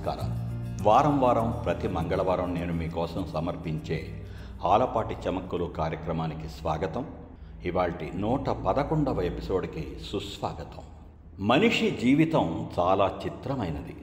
నమస్కారం. 0.00 0.30
వారం 0.86 1.20
వారం 1.20 1.62
ప్రతి 1.64 1.88
మంగళవారం 1.88 2.54
నేను 2.54 2.72
మీకోసం 2.72 3.26
సమర్పించే 3.32 4.26
ఆలపాటి 4.64 5.16
చమక్కులు 5.28 5.64
కార్యక్రమానికి 5.64 6.48
స్వాగతం. 6.48 7.06
ఇవాల్టి 7.64 8.12
నూట 8.14 8.50
పదకొండవ 8.50 9.20
ఎపిసోడ్కి 9.20 9.96
సుస్వాగతం. 10.12 10.82
మనిషి 11.46 11.90
జీవితం 11.90 12.70
చాలా 12.78 13.20
చిత్రమైనది 13.26 13.96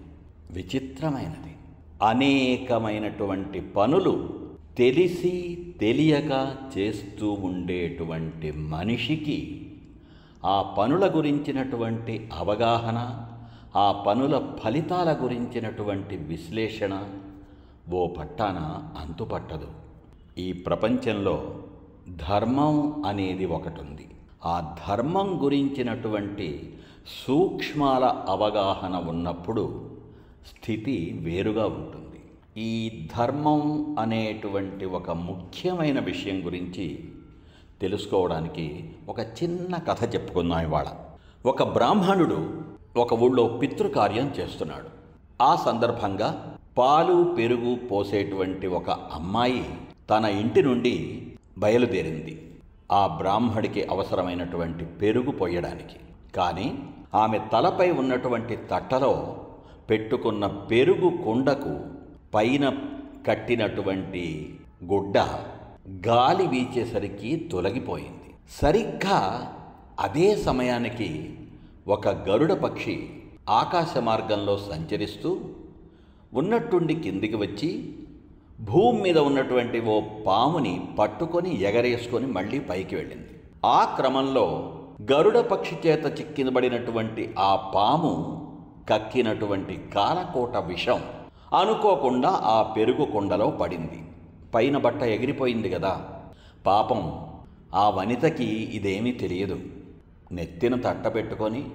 విచిత్రమైనది. 0.51 1.55
అనేకమైనటువంటి 2.03 3.59
పనులు 3.59 4.29
తెలిసి 4.77 5.65
తెలియక 5.79 6.55
చేస్తూ 6.77 7.31
ఉండేటువంటి 7.31 8.51
మనిషికి 8.51 9.71
ఆ 10.45 10.61
పనుల 10.77 11.11
గురించినటువంటి 11.15 12.29
అవగాహన 12.33 13.27
ఆ 13.77 13.91
పనుల 13.91 14.35
ఫలితాల 14.63 15.17
గురించినటువంటి 15.21 16.17
విశ్లేషణ 16.17 17.03
ఓ 17.91 18.07
పట్టాన 18.07 18.57
అంతుపట్టదు. 18.97 19.67
ఈ 20.37 20.53
ప్రపంచంలో 20.53 21.55
ధర్మం 22.29 23.03
అనేది 23.05 23.45
ఒకటి 23.45 23.81
ఉంది 23.81 24.07
ఆ 24.45 24.75
ధర్మం 24.87 25.43
గురించినటువంటి 25.43 26.77
సూక్ష్మాల 27.25 28.05
అవగాహన 28.05 28.95
ఉన్నప్పుడు 29.09 29.89
స్థితి 30.47 31.19
వేరుగా 31.23 31.65
ఉంటుంది. 31.65 32.21
ఈ 32.61 33.07
ధర్మం 33.17 33.95
అనేటువంటి 33.99 34.85
ఒక 34.85 35.11
ముఖ్యమైన 35.11 35.99
విషయం 35.99 36.45
గురించి 36.45 37.09
తెలుసుకోవడానికి 37.81 38.89
ఒక 39.09 39.19
చిన్న 39.19 39.75
కథ 39.75 40.15
చెప్పుకుందాం 40.15 40.59
ఇవాళ. 40.59 40.85
ఒక 41.45 41.63
బ్రాహ్మణుడు 41.63 42.67
ఒక 42.97 43.13
ఊళ్ళో 43.13 43.43
పితృకార్యం 43.61 44.27
చేస్తున్నాడు. 44.39 44.89
ఆ 45.43 45.55
సందర్భంగా 45.55 46.29
పాలు 46.77 47.17
పెరుగు 47.37 47.75
పోసేటువంటి 47.75 48.67
ఒక 48.67 48.89
అమ్మాయి 48.89 49.63
తన 50.09 50.25
ఇంటి 50.25 50.61
నుండి 50.61 50.93
బయలుదేరింది. 51.57 52.33
ఆ 52.91 53.01
బ్రాహ్మడికి 53.07 53.81
అవసరమైనటువంటి 53.91 54.85
పెరుగు 54.85 55.31
పొయ్యడానికి 55.31 55.99
కానీ 56.35 56.67
ఆమె 57.15 57.39
తలపై 57.53 57.91
ఉన్నటువంటి 57.91 58.55
తట్టలో 58.71 59.13
పెట్టుకున్న 59.89 60.47
పెరుగు 60.47 61.09
కుండకు 61.25 61.73
పైన 62.33 62.65
కట్టినటువంటి 63.27 64.25
గుడ్డ 64.85 65.17
గాలి 66.07 66.47
వీచేసరికి 66.47 67.49
తొలగిపోయింది. 67.51 68.31
సరిగ్గా 68.61 69.19
అదే 69.99 70.35
సమయానికి 70.35 71.09
ఒక 71.87 72.07
గరుడ 72.07 72.53
పక్షి 72.53 73.09
ఆకాశ 73.49 73.97
మార్గంలో 73.97 74.57
సంచరిస్తూ 74.57 75.39
ఉన్నట్టుండి 76.33 76.95
కిందికి 76.95 77.35
వచ్చి 77.35 77.95
భూమి 78.61 79.01
మీద 79.01 79.17
ఉన్నటువంటి 79.17 79.79
ఓ 79.79 80.01
పాముని 80.27 80.81
పట్టుకొని 80.99 81.61
ఎగరేసుకొని 81.61 82.25
మళ్ళీ 82.25 82.59
పైకి 82.59 82.95
వెళ్ళింది. 82.95 83.29
ఆ 83.65 83.83
క్రమంలో 83.83 84.73
గరుడ 85.11 85.37
పక్షి 85.37 85.75
చేత 85.87 86.19
చిక్కినబడినటువంటి 86.19 87.35
ఆ 87.39 87.55
పాము 87.75 88.13
కక్కినటువంటి 88.89 89.79
కాలకోట 89.95 90.57
విషం 90.57 91.01
అనుకోకుండా 91.59 92.29
ఆ 92.29 92.61
పెరుగు 92.61 93.05
కుండలో 93.05 93.49
పడింది. 93.49 94.01
పైన 94.53 94.77
బట్ట 94.77 95.01
ఎగిరిపోయింది 95.03 95.69
కదా. 95.69 96.09
పాపం 96.65 97.25
ఆ 97.75 97.89
వనితకి 97.89 98.45
ఇదేమీ 98.45 99.11
తెలియదు. 99.11 99.59
నెత్తిన 100.31 100.75
తట్టబెట్టుకొని 100.75 101.65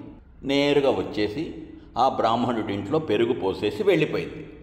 నేరుగా 0.43 0.89
వచ్చేసి 0.89 1.55
ఆ 1.97 2.09
బ్రాహ్మణుడింట్లో 2.09 2.99
పెరుగు 2.99 3.33
పోసేసి 3.33 3.83
వెళ్ళిపోయింది. 3.83 4.53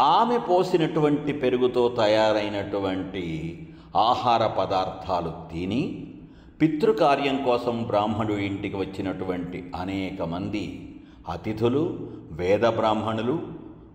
ఆమె 0.00 0.38
పోసినటువంటి 0.38 1.32
పెరుగుతో 1.32 1.88
తయారైనటువంటి 1.88 3.58
ఆహార 3.96 4.46
పదార్థాలు 4.46 5.32
తిని 5.52 6.12
పితృకార్యం 6.60 7.44
కోసం 7.44 7.82
బ్రాహ్మణుడి 7.82 8.44
ఇంటికి 8.44 8.76
వచ్చినటువంటి 8.76 9.72
అనేక 9.76 10.22
మంది 10.22 10.96
అతిథులు 11.28 12.10
వేద 12.32 12.60
బ్రాహ్మణులు 12.60 13.42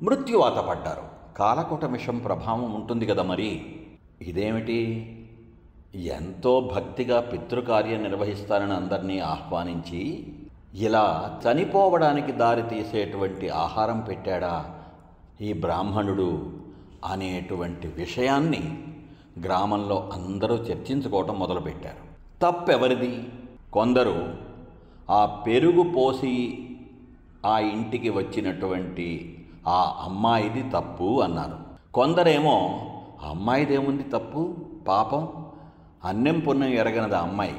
మృత్యువాత 0.04 0.58
పడ్డారు. 0.58 1.38
కాలకూట 1.38 1.86
విషం 1.86 2.18
ప్రభావం 2.18 2.74
ఉంటుంది 2.74 3.06
కదా 3.06 3.24
మరి? 3.24 3.66
ఇదేమిటి? 4.22 4.80
ఎంతో 5.96 6.72
భక్తిగా 6.76 7.22
పితృకార్యం 7.22 8.04
నిర్వహిస్తారని 8.04 8.74
అందరినీ 8.74 9.20
ఆహ్వానించి 9.20 10.34
ఇలా 10.74 11.40
చనిపోవడానికి 11.48 12.32
దారి 12.32 12.62
తీసేటువంటి 12.62 13.50
ఆహారం 13.50 14.00
పెట్టాడా 14.00 14.80
ఈ 15.42 15.54
బ్రాహ్మణుడు 15.54 16.50
అనేటువంటి 17.06 17.88
విషయాన్ని 17.88 18.84
గ్రామంలో 19.44 20.10
అందరూ 20.14 20.56
చర్చించుకోవటం 20.56 21.40
మొదలుపెట్టారు. 21.40 22.12
తప్పెవరిది? 22.42 23.30
కొందరు 23.74 24.34
ఆ 25.10 25.26
పెరుగు 25.26 25.84
పోసి 25.84 26.66
ఆ 27.46 27.60
ఇంటికి 27.60 28.10
వచ్చినటువంటి 28.10 29.38
ఆ 29.68 30.02
అమ్మాయిది 30.06 30.64
తప్పు 30.70 31.22
అన్నారు. 31.22 31.58
కొందరేమో 31.94 32.82
అమ్మాయిదేముంది 33.30 34.04
తప్పు? 34.04 34.56
పాపం? 34.88 35.46
అన్నెం 36.06 36.40
పొన్నం 36.40 36.68
ఎరగనది 36.68 37.16
అమ్మాయి. 37.16 37.56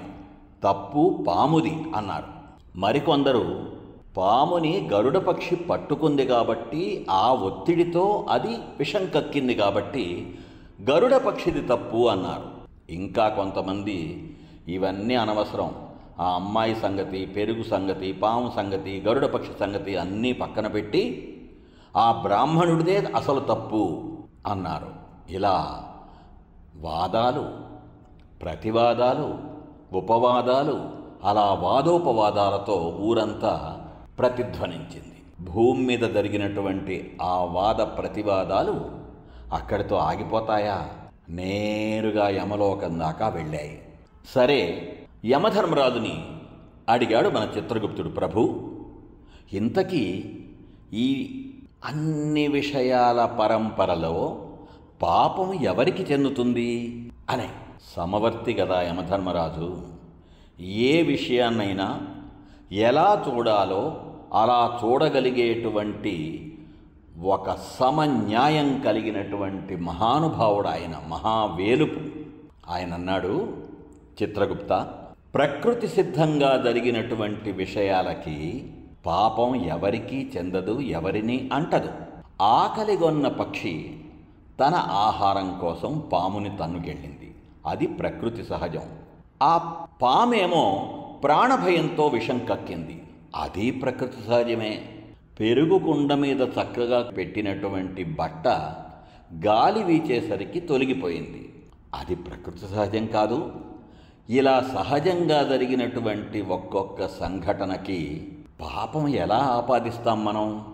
తప్పు 0.64 1.24
పాముది 1.28 1.84
అన్నారు. 1.96 2.26
మరికొందరు 2.76 3.72
పాముని 4.16 4.88
గరుడ 4.92 5.18
పక్షి 5.18 5.56
పట్టుకుంది 5.56 6.26
కాబట్టి 6.26 7.06
ఆ 7.10 7.32
ఒత్తిడితో 7.32 8.26
అది 8.28 8.48
విషం 8.48 9.08
కక్కింది 9.14 9.54
కాబట్టి 9.54 10.38
గరుడ 10.90 11.14
పక్షిది 11.14 11.60
తప్పు 11.60 12.08
అన్నారు. 12.08 12.50
ఇంకా 12.90 13.28
కొంతమంది 13.28 14.28
ఇవన్నీ 14.68 15.14
అనవసరం. 15.14 15.74
ఆ 16.20 16.30
అమ్మాయి 16.30 16.76
సంగతి 16.76 17.26
పెరుగు 17.26 17.62
సంగతి 17.62 18.12
పాము 18.12 18.52
సంగతి 18.56 19.04
గరుడ 19.08 19.24
పక్షి 19.24 19.50
సంగతి 19.60 19.96
అన్నీ 19.96 20.32
పక్కన 20.32 20.66
పెట్టి 20.66 21.28
ఆ 21.96 22.12
బ్రాహ్మణుడిదే 22.12 22.98
అసలు 23.16 23.40
తప్పు 23.40 24.12
అన్నారు. 24.46 24.88
ఇలా 25.30 25.84
వాదాలు 26.76 27.71
ప్రతివాదాలు 28.42 29.38
ఉపవాదాలు 29.92 30.90
అలా 31.24 31.52
వాదోపవాదాలతో 31.52 32.96
ఊరంతా 33.00 33.84
ప్రతిధ్వనించింది. 34.18 35.50
భూమి 35.50 35.86
మీద 35.86 35.98
జరిగినటువంటి 35.98 37.18
ఆ 37.22 37.44
వాద 37.44 37.74
ప్రతివాదాలు 37.74 38.90
అక్కడితో 39.52 39.96
ఆగిపోతాయా? 39.96 40.88
నేరుగా 41.28 42.28
యమలోకం 42.28 42.98
దాకా 42.98 43.28
వెళ్ళాయి. 43.28 43.82
సరే 44.34 44.92
యమధర్మరాజుని 45.24 46.26
అడిగాడు 46.88 47.28
మన 47.28 47.48
చిత్రగుప్తుడు 47.56 48.08
ప్రభు 48.08 48.70
ఇంతకీ 49.52 50.36
ఈ 50.92 51.38
అన్ని 51.84 52.48
విషయాల 52.48 53.24
పరంపరలో 53.24 54.40
పాపం 55.02 55.54
ఎవరికి 55.54 56.02
చెందుతుంది? 56.02 56.98
అనే. 57.30 57.48
సమవర్తి 57.96 58.54
కదా 58.54 58.82
యమధర్మరాజు. 58.82 59.82
ఏ 60.60 61.02
విషయాన్నైనా 61.02 62.00
ఎలా 62.72 63.24
చూడాలో 63.28 64.00
అలా 64.34 64.80
చూడగలిగేటువంటి 64.84 66.48
ఒక 67.22 67.56
సమన్యాయం 67.80 68.80
కలిగినటువంటి 68.80 69.76
మహానుభావుడు 69.76 70.68
ఆయన 70.68 71.02
మహావేలుపు. 71.08 72.00
ఆయన 72.70 72.94
అన్నాడు 72.94 73.56
చిత్రగుప్త 74.22 74.88
ప్రకృతి 75.34 75.88
సిద్ధంగా 75.88 76.62
జరిగినటువంటి 76.64 77.52
విషయాలకి 77.52 78.72
పాపం 79.06 79.54
ఎవరికీ 79.54 80.30
చెందదు 80.36 80.80
ఎవరిని 80.80 81.50
అంటదు. 81.52 81.88
ఆకలిగొన్న 82.42 83.28
పక్షి 83.28 83.96
తన 84.60 84.74
ఆహారం 84.74 85.58
కోసం 85.58 86.02
పాముని 86.12 86.56
తన్నుకెళ్ళింది. 86.56 87.31
అది 87.66 87.86
ప్రకృతి 87.86 88.44
సహజం. 88.44 88.82
ఆ 89.42 89.84
పామేమో 90.02 90.92
ప్రాణభయంతో 91.24 92.06
విషం 92.06 92.38
కక్కింది. 92.38 93.02
అది 93.36 93.70
ప్రకృతి 93.70 94.28
సహజమే. 94.28 94.88
పెరుగు 95.40 95.78
కుండ 95.78 96.14
మీద 96.14 96.40
చక్కగా 96.40 97.02
పెట్టినటువంటి 97.02 98.04
బట్ట 98.04 98.48
గాలి 99.46 99.82
వీచేసరికి 99.82 100.60
తొలగిపోయింది. 100.60 101.52
అది 101.94 102.14
ప్రకృతి 102.14 102.74
సహజం 102.74 103.06
కాదు. 103.06 103.52
ఇలా 104.30 104.70
సహజంగా 104.74 105.42
జరిగినటువంటి 105.42 106.42
ఒక్కొక్క 106.42 107.06
సంఘటనకి 107.06 108.28
పాపం 108.60 109.08
ఎలా 109.08 109.36
ఆపాదిస్తాం 109.36 110.24
మనం? 110.24 110.64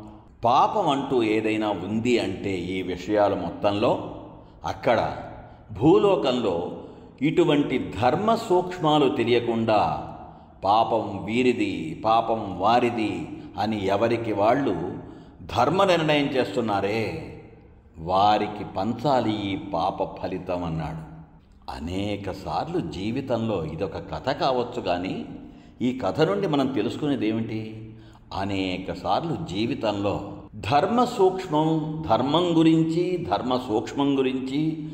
పాపం 0.44 0.88
అంటూ 0.88 1.22
ఏదైనా 1.22 1.70
ఉంది 1.70 2.18
అంటే 2.18 2.50
ఈ 2.50 2.82
విషయాలు 2.82 3.34
మొత్తంలో 3.34 4.14
అక్కడ 4.64 5.16
భూలోకంలో 5.72 6.72
ఇటువంటి 7.22 7.92
ధర్మ 8.02 8.34
సూక్ష్మాలు 8.34 9.08
తెలియకుండా 9.08 10.08
పాపం 10.64 11.24
వీరిది 11.24 12.02
పాపం 12.04 12.58
వారిది 12.58 13.28
అని 13.58 13.86
ఎవరికి 13.86 14.32
వాళ్ళు 14.32 14.92
ధర్మ 15.56 15.84
నిర్ణయం 15.84 16.26
చేస్తున్నారే? 16.26 17.34
వారికి 17.98 18.64
పంచాలి 18.76 19.30
ఈ 19.30 19.56
పాప 19.56 20.22
ఫలితం 20.22 20.64
అన్నాడు. 20.64 21.18
అనేకసార్లు 21.72 22.80
జీవితంలో 22.80 23.64
ఇదొక 23.64 23.96
కథ 23.96 24.30
కావచ్చు 24.30 24.80
కానీ 24.80 25.24
ఈ 25.82 25.98
కథ 25.98 26.20
నుండి 26.20 26.46
మనం 26.46 26.66
తెలుసుకునేది 26.66 27.28
ఏమిటి? 27.28 27.90
అనేకసార్లు 28.34 29.36
జీవితంలో 29.50 30.32
ధర్మ 30.54 31.04
సూక్ష్మం 31.04 32.02
ధర్మం 32.10 32.58
గురించి 32.58 33.26
ధర్మ 33.30 33.56
సూక్ష్మం 33.56 34.18
గురించి 34.18 34.88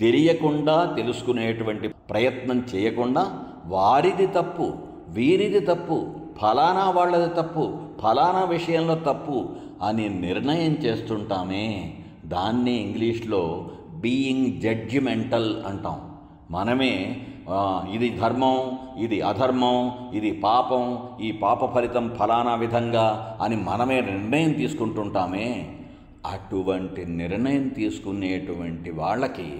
తెలియకుండా 0.00 0.94
తెలుసుకునేటువంటి 0.96 1.88
ప్రయత్నం 1.88 2.58
చేయకుండా 2.74 3.22
వారిది 3.66 4.26
తప్పు 4.26 4.66
వీరిది 5.08 5.60
తప్పు 5.60 5.96
ఫలానా 6.40 6.90
వాళ్ళది 6.90 7.30
తప్పు 7.42 7.64
ఫలానా 8.02 8.44
విషయంలో 8.44 8.94
తప్పు 8.94 9.38
అని 9.82 10.08
నిర్ణయం 10.08 10.74
చేస్తుంటామే. 10.84 11.94
దాన్ని 12.24 12.74
ఇంగ్లీష్లో 12.82 13.70
బీయింగ్ 14.02 14.60
జడ్జిమెంటల్ 14.60 15.50
అంటాం. 15.66 15.98
మనమే 16.50 16.94
ఇది 17.92 18.08
ధర్మం 18.18 18.56
ఇది 18.98 19.18
అధర్మం 19.20 19.76
ఇది 20.14 20.30
పాపం 20.40 20.84
ఈ 21.20 21.32
పాప 21.32 21.74
ఫలితం 21.74 22.06
ఫలానా 22.18 22.54
విధంగా 22.54 23.38
అని 23.42 23.56
మనమే 23.56 23.98
నిర్ణయం 24.00 24.52
తీసుకుంటుంటామే. 24.52 25.48
అటువంటి 26.26 27.02
నిర్ణయం 27.06 27.68
తీసుకునేటువంటి 27.68 28.90
వాళ్ళకి 28.90 29.50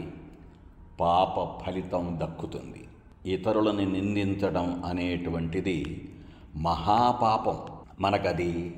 పాప 1.00 1.64
ఫలితం 1.66 2.20
దక్కుతుంది. 2.22 2.88
ఇతరులని 3.26 3.86
నిందించడం 3.86 4.82
అనేటువంటిది 4.84 6.08
మహాపాపం. 6.56 7.58
మనకది 8.00 8.76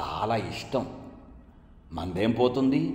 చాలా 0.00 0.36
ఇష్టం. 0.36 0.86
మందేం 1.92 2.30
పోతుంది? 2.30 2.94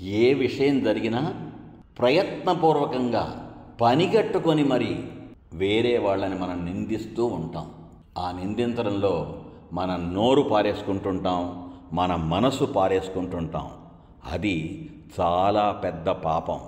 ఏ 0.00 0.34
విషయం 0.34 0.84
జరిగినా 0.84 1.50
ప్రయత్నపూర్వకంగా 1.98 3.54
పనిగట్టుకొని 3.80 4.64
మరి 4.64 5.04
వేరే 5.52 5.98
వాళ్ళని 5.98 6.38
మనం 6.38 6.64
నిందిస్తూ 6.64 7.26
ఉంటాం. 7.26 7.70
ఆ 8.18 8.32
నిందించడంలో 8.32 9.42
మన 9.72 9.96
నోరు 9.96 10.42
పారేసుకుంటుంటాం 10.42 11.72
మన 11.92 12.16
మనసు 12.16 12.64
పారేసుకుంటుంటాం. 12.64 13.70
అది 14.32 14.90
చాలా 15.20 15.72
పెద్ద 15.72 16.08
పాపం. 16.08 16.60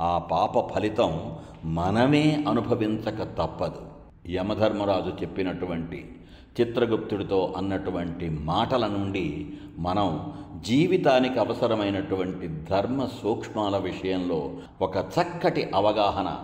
ఆ 0.00 0.18
పాప 0.18 0.74
ఫలితం 0.74 1.36
మనమే 1.64 2.44
అనుభవించక 2.48 3.22
తప్పదు. 3.22 3.82
యమధర్మరాజు 4.30 5.10
చెప్పినటువంటి 5.10 6.14
చిత్రగుప్తుడితో 6.60 7.54
అన్నటువంటి 7.56 8.28
మాటల 8.28 8.86
నుండి 8.86 9.50
మనం 9.78 10.32
జీవితానికి 10.60 11.38
అవసరమైనటువంటి 11.38 12.48
ధర్మ 12.48 13.04
సూక్ష్మాల 13.22 13.76
విషయంలో 13.76 14.52
ఒక 14.82 14.96
చక్కటి 14.96 15.70
అవగాహన 15.74 16.38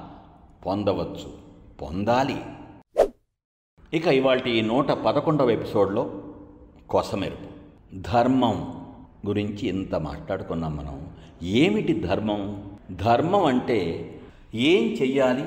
పొందవచ్చు. 0.67 1.33
పొందాలి. 1.83 2.43
ఇక 3.95 4.07
ఇవాళ 4.07 4.41
ఈ 4.41 4.61
నూట 4.61 4.91
పదకొండవ 4.91 5.51
ఎపిసోడ్లో 5.51 6.23
కొసమెరుపు. 6.91 7.49
ధర్మం 7.95 8.87
గురించి 9.27 9.69
ఇంత 9.69 9.95
మాట్లాడుకున్నాం 9.95 10.77
మనం. 10.77 11.07
ఏమిటి 11.43 12.01
ధర్మం? 12.01 12.71
ధర్మం 12.91 13.45
అంటే 13.45 14.11
ఏం 14.55 14.83
చెయ్యాలి 14.83 15.45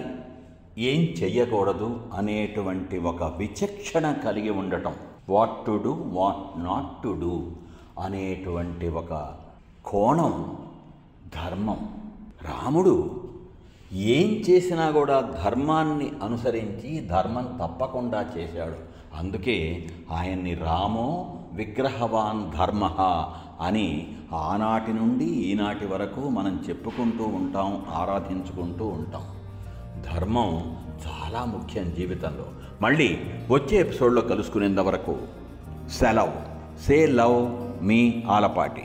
ఏం 0.77 1.01
చెయ్యకూడదు 1.01 1.99
అనేటువంటి 2.13 2.97
ఒక 2.97 3.23
విచక్షణ 3.23 4.11
కలిగి 4.11 4.49
ఉండటం. 4.49 4.93
What 5.29 5.65
to 5.65 5.81
do 5.83 5.97
what 6.05 6.63
not 6.63 7.03
to 7.03 7.17
do 7.21 7.51
అనేటువంటి 7.99 8.87
ఒక 8.87 9.33
కోణం 9.85 10.57
ధర్మం. 11.35 11.89
రాముడు 12.41 13.23
ఏం 13.93 14.29
చేసినా 14.49 14.91
కూడా 14.91 15.21
ధర్మాన్ని 15.21 16.11
అనుసరించి 16.23 16.99
ధర్మం 16.99 17.59
తప్పకుండా 17.63 18.29
చేశాడు. 18.37 18.91
అందుకే 19.15 19.89
ఆయన్ని 20.11 20.53
రామో 20.53 21.37
విగ్రహవాన్ 21.53 22.57
ధర్మ 22.57 22.85
అని 23.61 24.15
ఆనాటి 24.33 24.93
నుండి 24.93 25.25
ఈనాటి 25.25 25.85
వరకు 25.85 26.29
మనం 26.29 26.63
చెప్పుకుంటూ 26.69 27.23
ఉంటాం 27.23 27.85
ఆరాధించుకుంటూ 27.89 28.85
ఉంటాం. 28.85 29.21
ధర్మం 30.13 30.77
చాలా 31.07 31.45
ముఖ్యం 31.45 31.93
జీవితంలో. 31.97 32.45
మళ్ళీ 32.81 33.19
వచ్చే 33.51 33.77
ఎపిసోడ్లో 33.77 34.21
కలుసుకునేంత 34.21 34.79
వరకు 34.79 35.17
సెలవ్. 35.89 36.31
సే 36.81 37.05
లవ్ 37.05 37.47
మీ 37.85 38.23
ఆలపాటి. 38.29 38.83